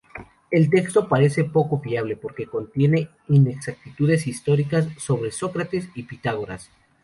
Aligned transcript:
El 0.49 0.71
texto 0.71 1.07
parece 1.07 1.43
poco 1.43 1.79
fiable, 1.79 2.15
porque 2.17 2.47
contiene 2.47 3.09
inexactitudes 3.27 4.25
históricas 4.25 4.87
sobre 4.97 5.31
Sócrates 5.31 5.89
y 5.93 6.01
Pitágoras. 6.01 6.71